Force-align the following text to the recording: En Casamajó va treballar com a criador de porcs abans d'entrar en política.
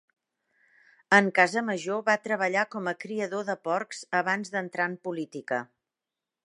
En 1.17 1.27
Casamajó 1.39 1.97
va 2.07 2.15
treballar 2.23 2.65
com 2.77 2.91
a 2.93 2.97
criador 3.05 3.47
de 3.51 3.59
porcs 3.69 4.03
abans 4.23 4.55
d'entrar 4.57 4.91
en 4.95 4.99
política. 5.09 5.63